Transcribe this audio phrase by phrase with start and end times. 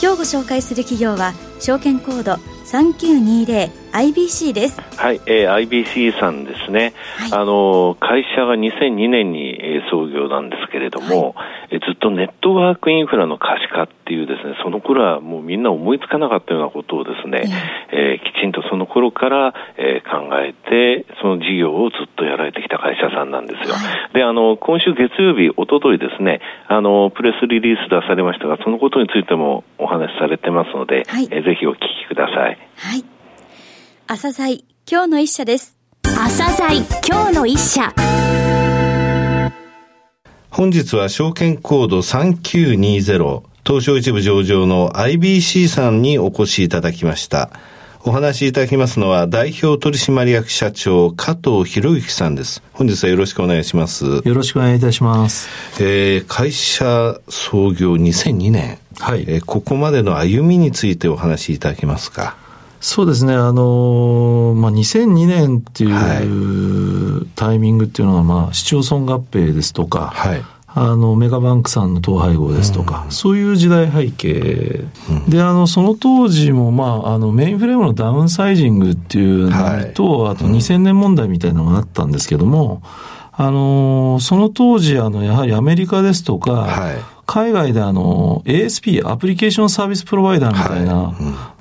[0.00, 2.34] 今日ご紹介する企業は証券コード
[2.66, 4.80] 3920 3920IBC です。
[4.96, 6.92] はい、えー、IBC さんですね。
[7.16, 17.44] はい、あの、会社が2002年に、えー、創業なんですけれども、はい、えずっとネットワークインフラの可視化っていうですね、その頃はもうみんな思いつかなかったようなことをですね、
[17.90, 23.74] えー、きちんとその頃から、えー、考えて、その事業をずっとやられてきた会社さんなんですよ。
[23.74, 32.58] はい、で、あの、今週月曜日、おとといですね、あの、プレスリリース出されましたが、そのことについてもお話しされてますので、はい、えー、ぜひお聞きください。
[32.76, 33.15] はい。
[34.08, 35.76] 朝鮮今日の一社です。
[36.04, 37.92] 朝鮮今日の一社。
[40.48, 47.50] 本日は証券コード3920東証一部上場の IBC さんにお越しいただきました。
[48.04, 52.62] お話しいただきますのは代表取締役社長加藤博之さんです。
[52.74, 54.04] 本日はよろしくお願いします。
[54.06, 55.48] よろしくお願いいたします。
[55.82, 58.78] えー、会社創業2002年。
[59.00, 59.24] はい。
[59.26, 62.45] えー、ここまでの歩みについてお話しいただけますか？
[62.80, 79.52] そうですね、あのまあ、2002年っていうタイミングっていうのは、まあ、市町村合併ですとか、はい、あのメガバンクさんの統廃合ですとか、うん、そういう時代背景、うん、であのその当時も、まあ、あのメインフレームのダウンサイジングっていうの
[79.94, 82.82] と、はい、あと2000年問題みたいなのがあったんですけども、
[83.32, 86.96] あのその当時あのやはりアメリカですとか、はい。
[87.26, 91.12] 海外であの ASP、アプリケーションサービスプロバイダーみたいな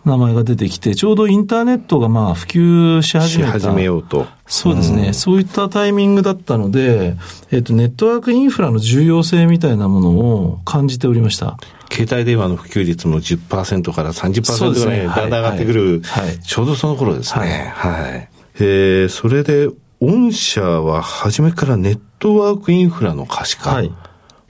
[0.06, 3.52] 名前が出てきて、ちょうどインターネットがまあ普及し始めた。
[3.53, 4.28] 始めようと。
[4.45, 7.16] そうですね、うん、そういったタイミングだったので、
[7.52, 11.57] えっ、と、ネットワークインフラの重要性みたいなものを感じておりました。
[11.91, 17.72] 携帯電話の普及率も10%から30%ぐらいだんだん上がってくる、はいはい、ちょうどその頃ですね。
[17.75, 18.02] はい。
[18.02, 18.29] はい、
[18.59, 19.69] えー、それで、
[20.02, 23.72] 御社は初めからネットワークインフラの可視化。
[23.72, 23.91] はい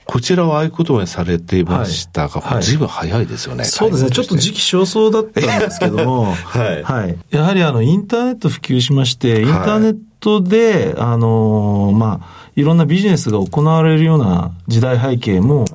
[0.06, 3.64] こちらは合言葉にされていましたが、はい、ずいぶん早いですよね。
[3.64, 4.10] そうですね。
[4.10, 7.18] ちょっと時期尚早だったんですけども、 はい、はい。
[7.30, 15.66] やはりあの、インターネット普及しまして、インターネットで、はい、あの、まあ、いろんなビジネスが行われるような時代背景も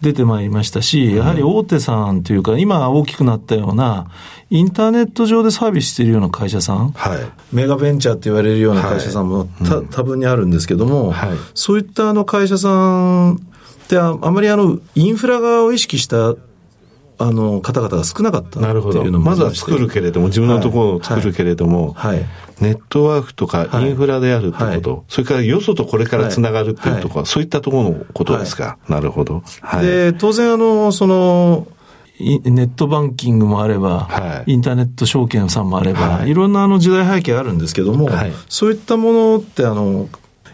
[0.00, 4.08] 出てまいりましたし、はい、やはり大手さんというか、今大きくなったような、
[4.50, 7.18] インターネット上でサービスしているような会社さん、はい、
[7.52, 9.48] メガベンチャーって言われるような会社さんも、
[9.90, 13.40] 多分にあるんですけども、はい、そういったあの会社さん
[13.90, 16.34] で、あまりあの、インフラ側を意識した
[17.18, 19.04] あの方々が少なかったなるほど。
[19.18, 22.26] まずは作るけれども、自分のところを作るけれども、はい、はい、
[22.60, 28.78] ネットワークとかインフラであるってこと、はい、それからよそとこれからつながるっていうところ、はい、そういったところのことですか？
[28.88, 29.42] なるほど。
[29.82, 31.66] で、当然あの、その、
[32.18, 40.08] ネットバンキングもあれば、はい、インターネット証券さんもあれば、はい、いろんなあの時代背景あるんですけども、はい、そういったものってあの、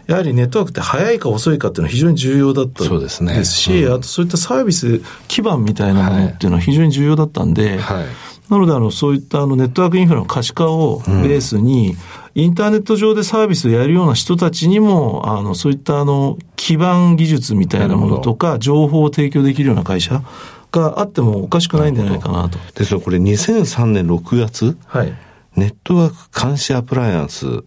[0.07, 8.05] やはりネットワークって早いか遅いかっていうのは非常に重要だったそうですし、うん、あとそういったサービス基盤みたいなものっていうのは非常に重要だったんで、はい、
[8.49, 11.97] なのであの、そういったあのネットワークインフラの可視化をベースに、
[12.35, 20.23] うん、インターネット上でサービスをやるような人たちにも、あの、そういったあの、基盤技術みたいなものとか、情報を提供できるような会社
[20.71, 22.57] があってもおかしくないんじゃないかなと。
[22.75, 25.13] ですからこれ2003年6月、はい、
[25.57, 27.63] ネットワーク監視アプライアンス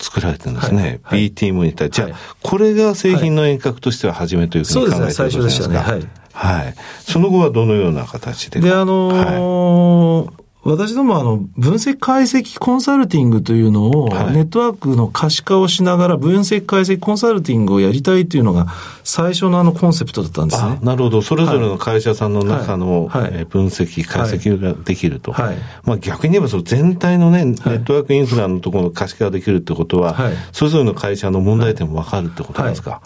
[0.00, 1.00] 作られてるんですね。
[1.02, 1.88] はい、BT モニター。
[1.88, 5.78] じゃあ、これが製品の遠隔としては初めというふうに考えてるんですか、そうですね、最初でしたね。
[5.78, 6.08] はい。
[6.32, 6.74] はい。
[7.00, 8.60] その後はどのような形で？
[8.60, 10.32] で、あのー
[10.64, 18.66] 私どもあの、分析解析コンサルティングというのを、ネットワークの可視化をしながら分析解析コンサルティングをやりたいというのが
[19.04, 20.78] 最初のあのコンセプトだったんですね。
[20.82, 21.22] なるほど。
[21.22, 23.08] それぞれの会社さんの中の、
[23.48, 25.32] 分析、解析ができると。
[25.32, 30.16] はい、まあ逆に言えばその全体のね、ネットワークインフラのところの可視化ができるってことは、
[30.52, 33.00] それぞれの会社の問題点もわかるってことですか、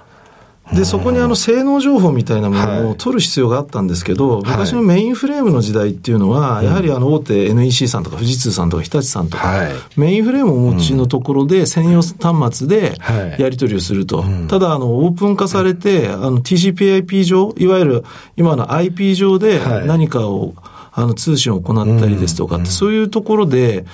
[0.72, 12.96] で、そこにあの性能情報みたいなものを取る必要があったんですけど、昔のメインフレームの時代っていうのは、やはりあの大手 NEC さんとか富士通さんとか日立さんとか、メインフレームをお持ちのところで専用端末で
[13.38, 14.24] やり取りをすると。
[14.48, 18.04] ただ、あの、オープン化されて、あの TCP/IP 上、いわゆる
[18.36, 20.54] 今の IP 上で何かを、
[20.94, 23.84] あの通信を行ったりですとかって、そういうところで、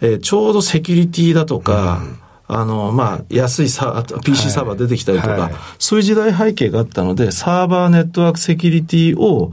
[0.00, 2.02] えー、ちょうどセキュリティだとか、
[2.54, 9.52] あの、まあ、安いサ PC サーバー出てきたりとか、はいはい、そういう時代背景があったので、サーバーネットワークセキュリティを、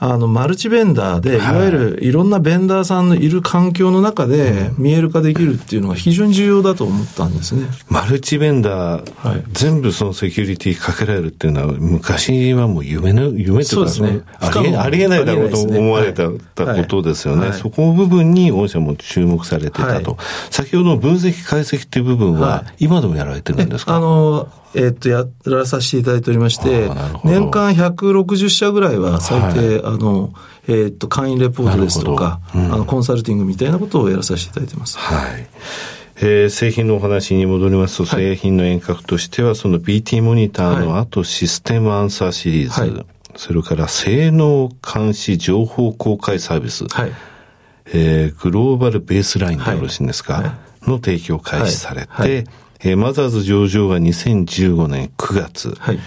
[0.00, 1.40] あの、マルチベンダーで、い。
[1.40, 7.66] わゆるいろんなベンダーさんのいる環境の中で見える化できるっていうのが非常に重要だと思ったんですね。
[7.88, 16.36] マルチベンダー、はい、全部そのセキュリティかけられるっていうのは、昔はもう夢の、夢というか、ね、ありえありえないだろうと思われた,、こ
[16.86, 17.52] とですよね。
[17.52, 20.16] そこの部分に御社も注目されてたと。
[20.50, 23.96] 先ほどの分析解析っていう部分は、今でもやられてるんですか？
[23.96, 26.90] あの、えっと、やらさせていただいておりまして、
[27.24, 30.32] 年間160社ぐらいは最低、はい、あの、
[30.68, 34.98] えっと、会員レポートですとか、うん、あの、コンサルティングみたいなことをやらさせていただいてます。
[34.98, 35.46] はい。
[36.20, 43.06] えー、製品のお話に戻りますと、はい、製品の遠隔としては、その BT モニターの後、システムアンサーシリーズ、はい、
[43.36, 47.12] それから性能監視情報公開サービス、はい、
[47.86, 50.56] えー、グローバルベースラインでよろしいんですか、は
[50.86, 52.44] い、の提供を開始されて、
[52.80, 55.74] えー、マザーズ上場が2015年9月。
[55.78, 55.98] はい。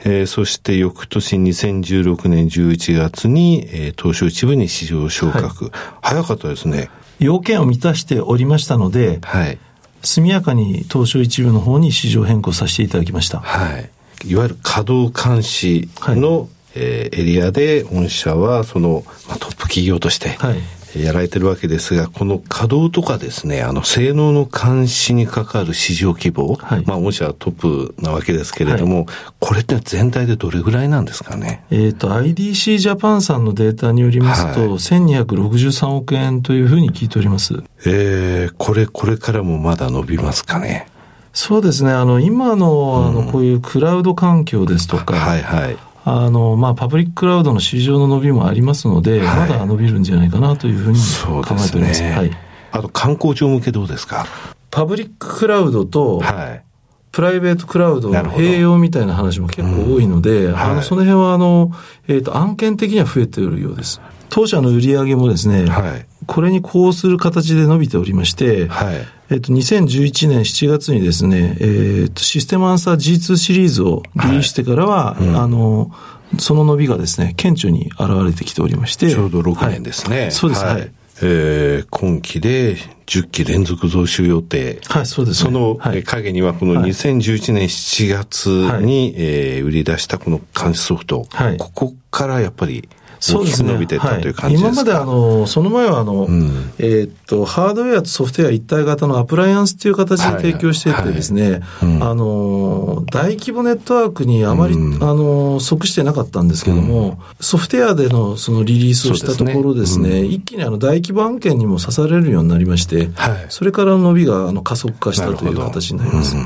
[0.00, 6.90] えー、そして翌年2016年11月に、えー、東証一部に市場昇格、はい、早かったですね。
[7.18, 9.58] 要件を満たしておりましたので、はい。
[10.02, 13.40] 速やかに東証一部の方に市場変更させていただきました。
[13.40, 13.90] はい。
[14.24, 20.56] いわゆる稼働監視の、はい、えー、エリアで御社はその、まあ、トップ企業として、はい、
[21.02, 29.06] やられてるわけですが、この稼働とかですね、あの、性能の監視に関わる市場規模、はい、まあ、御社はトップなわけですけれども、はい、
[29.40, 31.64] これって全体でどれぐらいなんですかね？
[31.70, 37.62] えっ、と、IDC ジャパンさんのデータによりますと、はい、1263億円というふうに聞いております。
[37.84, 40.88] えー、これ、これからもまだ伸びますかね？
[41.32, 41.92] そうですね。
[41.92, 45.76] あの、今の、あの、こういうクラウド環境ですとか、はいはい。
[46.08, 51.94] あの、まあ、パブリッククラウドの市場の伸びもありますので、はい、まだ伸びるんじゃないかなというふうに考えております。
[51.94, 52.30] すね、はい。
[52.70, 54.24] あと、官公庁向けどうですか？
[54.70, 56.62] パブリッククラウドと、はい。
[57.10, 61.72] プライベートクラウドの併用みたいな話も結構多いので、うんはい、あの、その辺は、あの、
[62.06, 64.00] えっ、ー、と、案件的には増えているようです。
[64.28, 75.90] 当社の売り上げもですね、はい、これに呼応する形で伸びておりまして、はい、えっと、2011年7月にですね、えっと、 System Answer G2 シリーズをリリースしてからは、はいうん、あの、
[76.38, 79.10] その伸びがですね、顕著に現れてきておりまして。
[79.10, 80.20] ちょうど6年ですね。
[80.22, 80.90] はい、そうです、はい。
[81.22, 82.76] えー、今期で
[83.06, 84.80] 10期連続増収予定。
[84.86, 91.26] はい、そうです、ね、その影には、この2011年7月に、はい、えー、売り出したこの監視ソフト。
[91.30, 92.88] はい、ここからやっぱり
[93.20, 101.60] 大きく伸びていったという感じですか、今まであの、その前はあの、うん、えっと、ハードウェアとソフトウェア一体型のアプライアンスという形で提供していてですね、
[102.00, 110.24] あの、大規模ネットワークにあまり、うん、あの、即してなかったんですけども、ソフトウェアでのそのリリースをしたところですね、すね。
[110.24, 116.36] 一気にあの大規模案件にも刺されるようになりまして、はい、それから伸びがあの加速化したという形になります。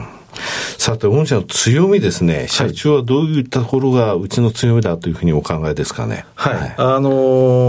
[0.78, 6.24] さて、御社の強みですね、社長はどういったところがうちの強みだというふうにお考えですかね。
[6.34, 6.54] はい。
[6.54, 7.10] はい、あの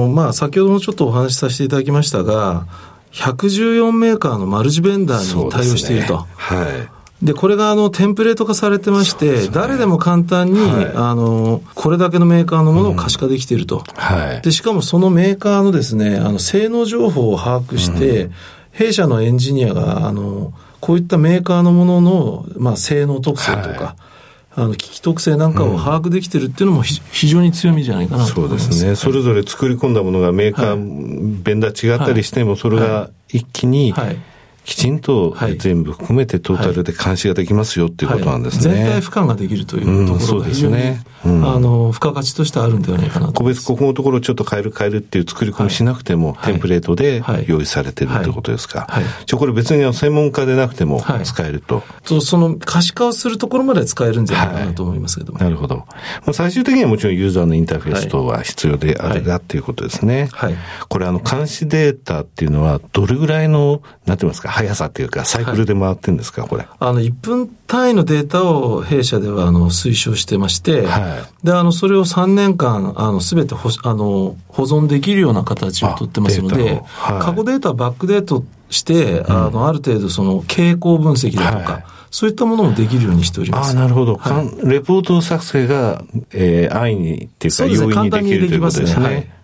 [0.10, 2.68] ー、まあ、先ほどもちょっとお話しさせていただきましたが、
[3.14, 6.18] 114メーカーのマルチベンダーに対応していると。
[6.18, 7.26] ね、はい。
[7.26, 13.78] で、これがあの、テンプレート化されてまして、ね、誰でも簡単に、はい、あの、これだけのメーカーのものを可視化できていると。
[13.78, 14.42] うん、はい。
[14.42, 18.34] で、しかもそのメーカーのですね、あの、性能情報を把握して、うん、
[18.72, 24.12] 弊社のエンジニアが、あの、こういったメーカーのものの、まあ、性能特性とか、はい。
[24.54, 34.18] あの機器特性なんかを把握できてるっていうのも非常に強みじゃないかなと思います、そうですね、それぞれ作り込んだものがメーカー、はい、ベンダー違ったりしても、それが一気に、はい
[34.64, 38.76] きちんと全部含めてトータルで監視ができますよっていうことなんですね。
[38.76, 43.34] 全体俯瞰ができるというところが非常に、ねうん、あの、付加価値としてあるんではないかなと。
[43.34, 48.88] 個別ここのところちょっと変える変えるっていう作り込みしなくても、テンプレートで用意されてるってことですか。
[48.90, 49.04] はい。
[49.26, 51.84] じゃあこれ別に専門家でなくても使えると。
[52.06, 55.40] と、その可視化をするところまで使えるんじゃないかなと思いますけども。
[55.40, 55.86] なるほど。
[56.34, 60.30] 最終的にはもちろんユーザーのインターフェース等は必要であるがっていうことですね。
[60.32, 60.56] はい。
[60.88, 66.68] これあの監視データっていうのはどれぐらいの、なんて言いますか、速さっていうか、サイクルで回ってんですか、これ。
[66.80, 81.84] あの、1分単位のデータを弊社では、あの、推奨してまして、はい、で、あの、それを3年間、あの、すべてほ、あの、保存できるような形をとってますので、はい、過去データバックデートして、うん、あの、ある程度、その、傾向分析だとか、はい。
[82.12, 83.70] そういったものもできるようにしております。
[83.70, 84.18] ああ、なるほど。
[84.18, 86.04] はい、レポート作成が、
[86.34, 89.41] えー、安易にっていうか、容易にできるということですね。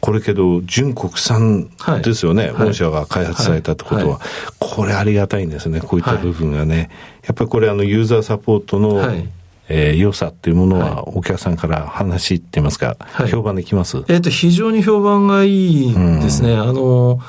[0.00, 1.70] これけど、純国産
[2.02, 2.44] ですよね。
[2.44, 4.28] はい、本社が開発されたってことは、はい、
[4.58, 5.80] これありがたいんですね。
[5.80, 6.90] こういった部分がね。
[7.24, 9.28] やっぱりこれあの、ユーザーサポートの、はい、
[9.68, 13.98] えー、良さっていうものは、お客さんから話って言いますか、はい、評判できます？
[13.98, 16.54] えっ、ー、と、非常に評判がいいですね。
[16.54, 17.20] うん、あの、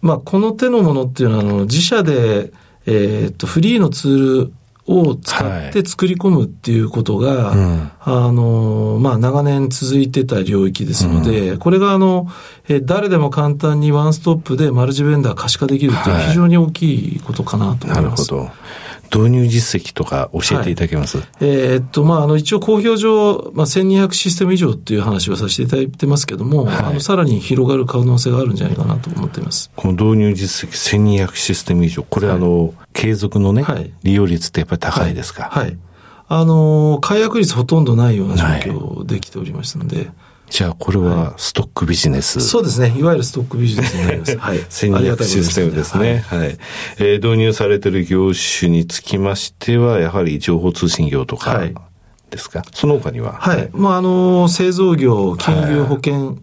[0.00, 2.52] まあ、この手のものっていうのは、あの、自社で、
[2.86, 4.52] えっ、ー、と、フリーのツール
[4.86, 7.56] を使って作り込むっていうことが、はい。
[7.56, 12.26] うん、あの、まあ、長年続いてた領域ですので、うん、これがあの、
[12.68, 18.32] え誰でも簡単にワンストップでマルチベンダー可視化できるっていう非常に大きいことかなと思います。
[18.32, 18.92] はい、なるほど。
[19.12, 29.70] 導入実績とか教えていただけます、はい、えー、っと、まあ、あの、一応公表上、まあ、1200システム以上っていう話はさせていただいてますけども、はい、あの、さらに広がる可能性があるんじゃないかなと思っています。
[29.76, 35.48] この導入実績1200システム以上、これ、はい、あの、継続のね、はい、利用率ってやっぱり高いですか？
[35.50, 35.78] はい。
[36.28, 40.10] あの、解約率ほとんどないような状況できておりますので、
[40.50, 42.94] じゃあ、これはストックビジネス、はい、そうですね。
[42.98, 44.36] いわゆるストックビジネスになります。
[44.36, 44.60] はい。
[44.68, 46.22] 戦略システムですね。
[46.26, 46.58] はい、はい。
[46.98, 51.62] えー、導入されている業種につきましては、やはり情報通信業とか、
[52.30, 53.32] ですか、その他には？
[53.32, 53.70] はい。
[53.72, 56.38] まあ、あの、製造業、金融保険、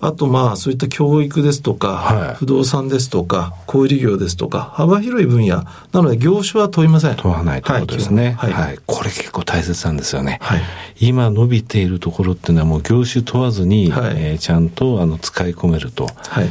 [0.00, 5.64] あとまあそういった教育ですとか、はい、不動産ですとか、小売業ですとか、幅広い分野。
[5.92, 7.16] なので業種は問いません。
[7.16, 8.32] 問わないということですね。
[8.38, 8.52] はい。
[8.52, 10.38] はい、これ結構大切なんですよね。
[10.42, 10.62] はい。
[11.00, 16.06] 今伸びているところっていうのはもう業種問わずに、はい、えー、ちゃんとあの使い込めると。
[16.28, 16.48] はい。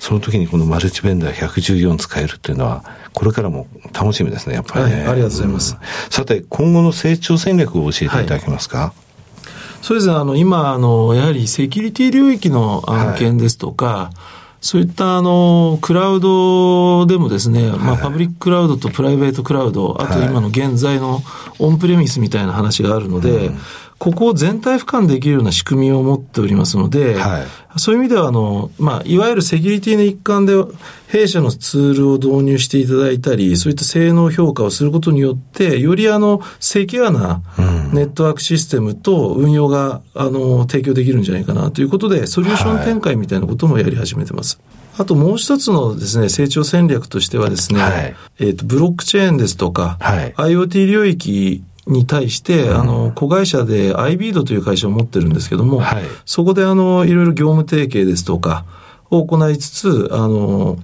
[0.00, 4.92] その時にこのマルチベンダー114使えるっていうのは、これからも楽しみですね、やっぱりね。
[4.92, 5.76] はい、ありがとうございます。
[6.08, 9.09] さて、今後の成長戦略を教えていただけますか、はい
[9.82, 14.16] そうですね、あの、今、あの、やはりセキュリティ領域の案件ですとか、はい、
[14.60, 21.22] そういったあの、クラウドでもですね、はい、まあ、パブリッククラウドとプライベートクラウド、あと今の現在の
[21.58, 23.58] オンプレミスみたいな話があるので、うん。
[24.00, 27.42] ここを全体俯瞰できるような仕組みを持っておりますので、はい、
[27.76, 30.54] そういう意味では、あの、まあ、いわゆるセキュリティの一環で、
[31.08, 37.42] 弊社のツールを導入していただいたり、そういった性能評価をすることによって、よりあの、セキュアな
[37.92, 44.60] ネットワークシステムと運用が、あの、提供できるんじゃないかなということで、ソリューション展開みたいなこともやり始めてます。
[44.92, 58.64] はい、あともう一つのですね、成長戦略としてはですね、はい、えっ、と、ブロックチェーンですとか、はい、IoT 領域に対して、あの、子会社で iBead という会社を持ってるんですけども、はい、そこであの、いろいろ業務提携ですとか
[59.10, 60.78] を行いつつ、あの、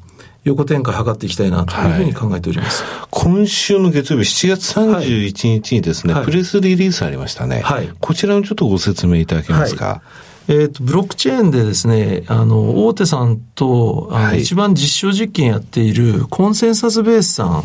[0.45, 2.85] 横展開を図っていきたいなというふうに考えております。
[2.85, 7.61] はい、今週の月曜日7月31日にですね、はい、プレスリリースありましたね。
[7.61, 7.91] はい。
[8.01, 10.03] こちらのちょっとご説明いただけますか？
[10.49, 17.65] えっ、ー、と、ブロックチェーンでですね、あの、大手さんと、あの、一番実証実験やっているコンセンサスベースさん。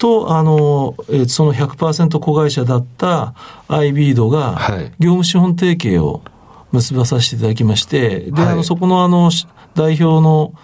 [0.00, 0.10] はい。
[0.24, 3.34] と、あの、えー、その100%子会社だった
[3.68, 4.58] アイビードが、
[4.98, 6.22] 業務資本提携を
[6.72, 9.30] 結ばさせていただきまして、で、はい、あの、そこのあの、
[9.74, 10.54] 代表の、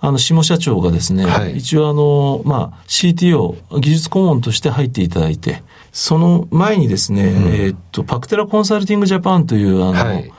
[0.00, 10.32] あの、下社長がですね、はい、一応あの、まあ、CTO、技術顧問として入っていただいて、その前にですね、うん、えっと、パクテラコンサルティングジャパンという、あの、はい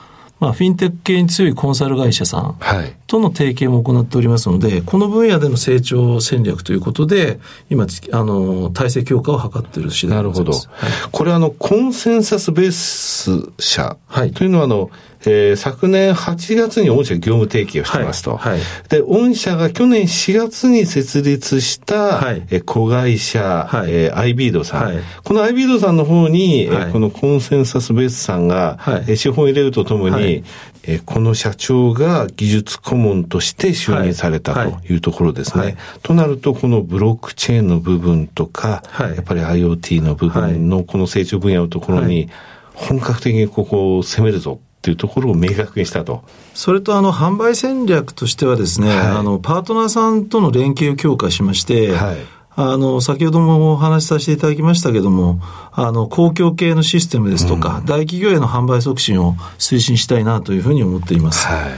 [0.44, 2.58] まあ、フィンテック系に強いコンサル会社さん
[3.06, 10.52] との提携も行っておりますので、この分野での成長戦略ということで、今、あの、体制強化を図っている次第なるほど。
[10.52, 13.96] はい、これあの、コンセンサスベース社
[14.34, 14.90] というのは、あの、
[15.26, 18.36] えー、昨年8月に御社業務提携をしてますと。
[18.36, 18.52] はい。
[18.54, 24.84] はい、で、御社が去年4月に設立した、はい、え子会社、はい、えー、アイビードさん。
[24.84, 30.44] はい、このアイビードさんの方に、はい、えこのコンセンサスベースさんが、はい、え資本を入れるとともに、はい、
[30.84, 34.94] えこの社長が技術顧問として就任されたとい。
[34.96, 35.76] うところですね。
[36.02, 42.28] となると、このブロックチェーンの部分とか、やっぱり IoT の部分のこの成長分野のところに、
[42.74, 46.22] 本格的にここを攻めるぞっていうところを明確にしたと。
[46.52, 52.16] それとあの販売戦略としてはですね、はい、あのパートナーさんとの連携を強化しまして、はい、
[52.54, 55.40] あの、先ほどもお話しさせていただきましたけども、
[55.72, 61.46] あの、公共系のシステムですとか、うん、大企業への販売促進を推進したいなというふうに思っています。
[61.46, 61.72] はい。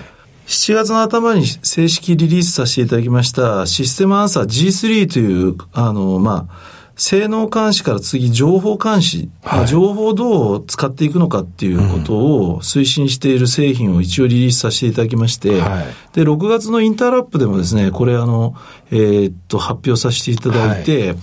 [0.48, 15.84] 7月の頭に正式リリースさせていただきましたシステムアンサー G3 という、あの、まあ、性能監視から次、情報監視、はい、情報をどう使っていくのかっていうことを推進している製品を一応リリースさせていただきまして、はい、
[16.14, 18.54] で、6月のインターラップでもですね、これあの、
[18.90, 21.18] えー、っと、発表させていただいて、はい、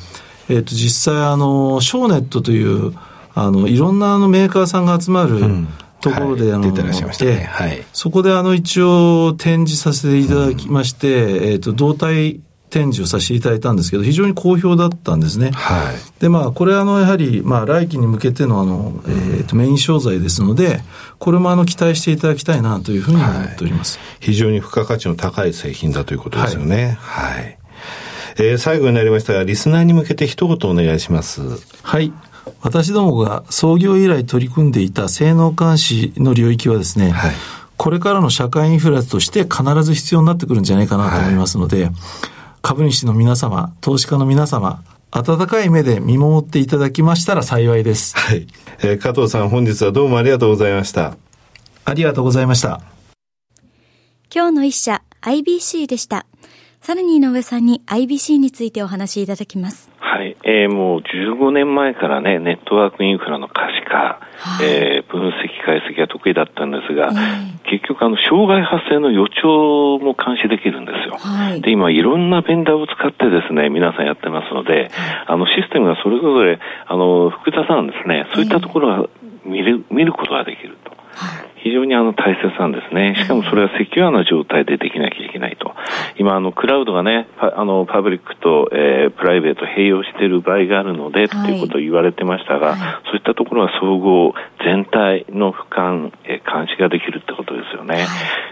[0.49, 2.93] えー、っと、実際あの、ショーネットという、
[3.33, 5.67] あの、いろんなあのメーカーさんが集まる、うん。
[6.01, 7.49] ところで、あの、出てらっしゃいましたね。
[7.49, 7.81] はい。
[7.93, 12.41] そこであの、一応展示させていただきまして、うん、えっ、と、動体
[12.73, 15.51] 展示をさせていただいたんですけど、非常に好評だったんですね。
[15.51, 16.19] はい。
[16.19, 20.81] で、まあ、これあの、やはり、まあ、来期に向けてのあの、えっ、ー、と、メイン商材ですので、
[21.19, 23.99] これもあの、期待していただきたいなというふうに思っております。
[23.99, 26.97] はい、非常に付加価値の高い製品だということですよね。
[26.99, 27.57] はい、はい。
[28.37, 31.41] えー、最後になりましたが、リスナーに向けて一言お願いします。
[31.83, 32.11] はい。
[32.61, 37.31] 私どもが創業以来取り組んでいた性能監視の領域はですね、はい、
[37.77, 41.93] これからの社会インフラとして必ず必要になってくるんじゃないかなと思いますので、はい
[42.65, 48.17] 株主の皆様、投資家の皆様、温かい目で見守っていただきましたら幸いです。
[48.17, 48.47] はい。
[48.79, 51.17] えー、加藤さん本日はどうもありがとうございました。
[51.83, 52.81] ありがとうございました。
[54.33, 56.25] 今日の一社 IBC でした。
[56.83, 59.89] さらに井上さんに IBC についてお話しいただきます。
[59.99, 65.31] はい、えー、もう15年前からね、ネットワークインフラの可視化、はい、えー、分析
[65.65, 71.15] 解析が得意だったんですが、えー、結局あの、障害発生の予兆も監視できるんですよ。
[71.19, 74.91] はい、で、今いろんなベンダーを使ってですね、皆さんやってますので、
[75.25, 78.27] あの、システムがそれぞれ、あの、複雑なんですね。
[78.33, 79.09] そういったところが
[79.45, 80.72] 見る、見ることができる
[81.83, 83.15] 常にあの大切なんですね。
[83.17, 85.73] しかもそれはセキュアな状態でできなきゃいけないと。
[86.17, 97.95] 今、あの、クラウドがね、あの、パブリックと、えー、プライベート併用している場合があるので、っていうことを言われてましたが、はい、そういったところは総合、全体の俯瞰、えー、監視ができるってことですよね。
[97.95, 98.05] はい、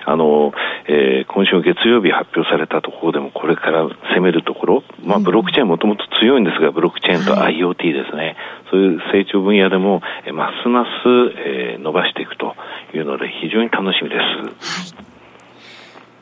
[0.06, 0.54] あの、
[0.88, 8.36] えー、今週月曜日発表されたところでも、これから攻めるところ、まあ、ブロックチェーンもともと強いんですが、ブロックチェーンと IoT ですね。
[8.72, 10.90] そういう成長分野でも、えー、ますます、
[11.38, 12.56] えー、伸ばしていくと
[12.96, 14.22] いうので、非常に楽しみです。
[14.22, 15.06] はい。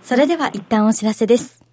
[0.01, 1.63] それでは一旦お知らせです。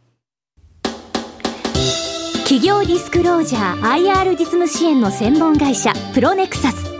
[2.45, 6.92] 企業ディスクロージャー IR 実務支援の専門会社プロネクサス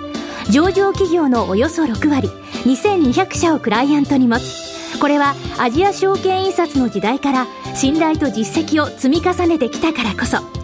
[0.51, 2.27] 上場企業のおよそ6割
[2.65, 10.56] 2200社をクライアントに持つこれはアジア証券印刷の時代から信頼と実績を積み重ねてきたからこそ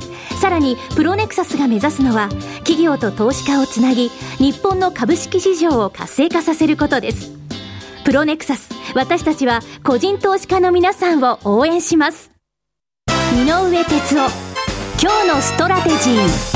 [0.43, 2.29] さらにプロネクサスが目指すのは
[2.65, 4.09] 企業と投資家をつなぎ
[4.39, 7.31] 日本の株式市場を活性化させることです
[8.05, 12.33] プロネクサス私たちは個人投資家の皆さんを応援します
[13.37, 14.31] 井上哲夫
[15.01, 16.53] 今日のストラテジー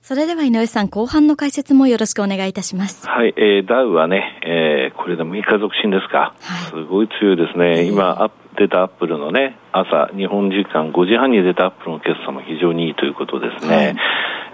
[0.00, 3.08] それでは井上さん、後半の解説もよろしくお願いいたします。
[3.08, 6.32] はい、えー、ダウはね、えー、これで6日続伸ですか？
[6.40, 7.82] はい、すごい強いですね。
[7.88, 13.76] 今、出たアップルのね、朝、日本時間5時半に出たアップルの決算も非常にいいということですね。
[13.76, 13.96] はい、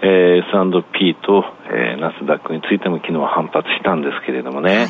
[0.03, 4.87] えー、S&P と、えー、ナスダックについても昨日は反発したんですけれどもね、はい、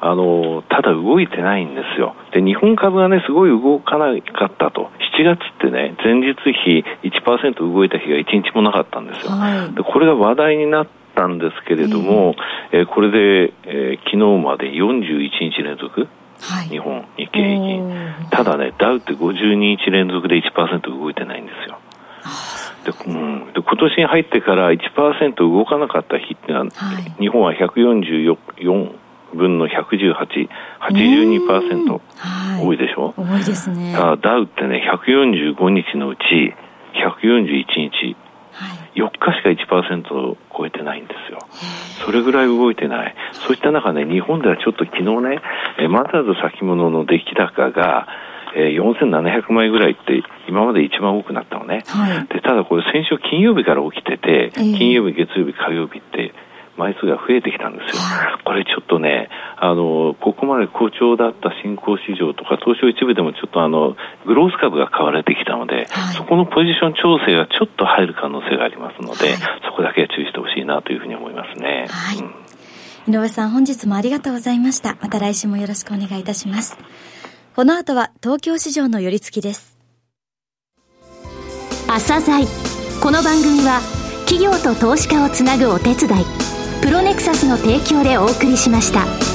[0.00, 2.16] あの、ただ動いてないんですよ。
[2.32, 4.90] で、日本株はね、すごい動かなかったと。
[5.18, 9.32] 7月ってね、前日比1%動いた日が1日もなかったんですよ。
[9.32, 12.34] はい、でこれが話題になったんですけれども、
[12.72, 16.08] えー、えー、これで、えー、昨日まで41日連続、
[16.50, 18.28] はい、日本、日経平均。
[18.30, 21.78] ただね、ダウって52日連続で1%動いてないんですよ。
[22.84, 28.36] でうん、で今年に入ってから1%動かなかった日ってのは、はい、日本は144
[29.34, 30.48] 分の118、
[30.80, 32.00] 82%、
[32.62, 33.94] 多いでしょ、多いですね。
[33.94, 36.54] ダウってね、145日のうち
[36.94, 38.16] 141日、はい、
[38.94, 41.38] 4日しか1%を超えてないんですよ。
[42.04, 43.14] それぐらい動いてない。
[43.32, 45.40] そういった中ね、日本ではちょっと昨日ね、
[45.88, 48.06] マザーズ先物の出来高が、
[48.56, 56.32] えー、4700枚ぐらいって今まで一番多くなったのね、はい、でただこれ先週金曜日から起きてて、金曜日月曜日火曜日って
[56.76, 58.02] 枚数が増えてきたんですよ。
[58.44, 71.86] これちょっとね、あの、ここまで好調だった新興市場とか、東証一部でもちょっとあの、グロース株が買われてきたので、はい、そこのポジション調整がちょっと入る可能性がありますので、はい、そこだけは注意してほしいなというふうに思いますね。
[71.88, 74.96] はいうん、井上さん、本日もありがとうございました。
[75.00, 76.78] また来週もよろしくお願いいたします。
[77.54, 79.74] この後は東京市場の寄り付きです。
[81.86, 82.44] 朝鮮
[83.00, 83.80] この番組は
[84.26, 86.24] 企業と投資家をつなぐお手伝い
[86.84, 89.33] プロネクサスの提供でお送りしました。